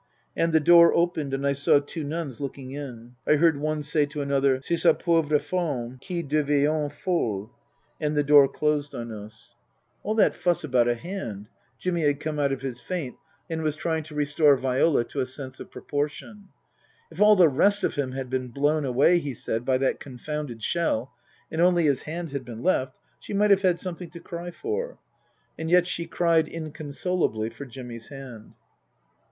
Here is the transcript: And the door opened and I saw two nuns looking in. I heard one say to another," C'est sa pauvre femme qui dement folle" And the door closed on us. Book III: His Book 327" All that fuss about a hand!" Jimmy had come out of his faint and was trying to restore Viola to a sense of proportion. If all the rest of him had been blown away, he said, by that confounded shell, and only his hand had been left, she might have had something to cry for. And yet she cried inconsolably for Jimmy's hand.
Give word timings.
And 0.35 0.51
the 0.51 0.59
door 0.59 0.91
opened 0.95 1.31
and 1.31 1.45
I 1.45 1.53
saw 1.53 1.79
two 1.79 2.03
nuns 2.03 2.41
looking 2.41 2.71
in. 2.71 3.17
I 3.27 3.35
heard 3.35 3.57
one 3.57 3.83
say 3.83 4.07
to 4.07 4.21
another," 4.23 4.59
C'est 4.63 4.77
sa 4.81 4.93
pauvre 4.93 5.37
femme 5.37 5.99
qui 6.01 6.23
dement 6.23 6.91
folle" 6.91 7.51
And 7.99 8.17
the 8.17 8.23
door 8.23 8.47
closed 8.47 8.95
on 8.95 9.11
us. 9.11 9.53
Book 10.03 10.17
III: 10.17 10.23
His 10.23 10.31
Book 10.31 10.41
327" 10.41 10.69
All 10.73 10.75
that 10.75 10.87
fuss 10.87 10.87
about 10.87 10.87
a 10.87 10.95
hand!" 10.95 11.49
Jimmy 11.79 12.01
had 12.01 12.19
come 12.19 12.39
out 12.39 12.51
of 12.51 12.63
his 12.63 12.79
faint 12.81 13.15
and 13.47 13.61
was 13.61 13.75
trying 13.75 14.01
to 14.05 14.15
restore 14.15 14.57
Viola 14.57 15.03
to 15.03 15.19
a 15.19 15.25
sense 15.27 15.59
of 15.59 15.69
proportion. 15.69 16.45
If 17.11 17.21
all 17.21 17.35
the 17.35 17.47
rest 17.47 17.83
of 17.83 17.93
him 17.93 18.13
had 18.13 18.27
been 18.31 18.47
blown 18.47 18.85
away, 18.85 19.19
he 19.19 19.35
said, 19.35 19.63
by 19.65 19.77
that 19.77 19.99
confounded 19.99 20.63
shell, 20.63 21.11
and 21.51 21.61
only 21.61 21.83
his 21.83 22.01
hand 22.01 22.31
had 22.31 22.43
been 22.43 22.63
left, 22.63 22.99
she 23.19 23.35
might 23.35 23.51
have 23.51 23.61
had 23.61 23.79
something 23.79 24.09
to 24.09 24.19
cry 24.19 24.49
for. 24.49 24.97
And 25.59 25.69
yet 25.69 25.85
she 25.85 26.07
cried 26.07 26.47
inconsolably 26.47 27.51
for 27.51 27.65
Jimmy's 27.65 28.07
hand. 28.07 28.53